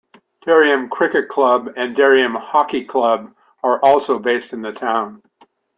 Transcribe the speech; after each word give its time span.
Dereham 0.47 0.89
Cricket 0.89 1.29
Club 1.29 1.73
and 1.77 1.95
Dereham 1.95 2.33
Hockey 2.35 2.83
Club 2.83 3.35
are 3.61 3.79
also 3.85 4.17
based 4.17 4.51
in 4.51 4.63
the 4.63 4.73
town. 4.73 5.21